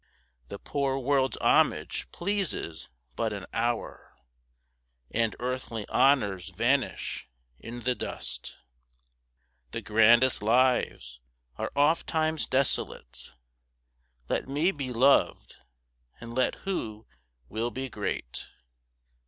The 0.47 0.57
poor 0.57 0.97
world's 0.97 1.37
homage 1.37 2.07
pleases 2.11 2.89
but 3.15 3.31
an 3.33 3.45
hour, 3.53 4.17
And 5.11 5.35
earthly 5.39 5.87
honours 5.89 6.49
vanish 6.49 7.27
in 7.59 7.81
the 7.81 7.93
dust. 7.93 8.57
The 9.69 9.81
grandest 9.83 10.41
lives 10.41 11.19
are 11.55 11.71
ofttimes 11.75 12.47
desolate; 12.47 13.31
Let 14.27 14.47
me 14.47 14.71
be 14.71 14.91
loved, 14.91 15.57
and 16.19 16.33
let 16.33 16.55
who 16.65 17.05
will 17.47 17.69
be 17.69 17.87
great. 17.87 18.49